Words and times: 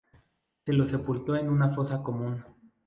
Se 0.65 0.73
lo 0.73 0.89
sepultó 0.89 1.35
en 1.35 1.47
una 1.47 1.69
fosa 1.69 2.01
común. 2.01 2.43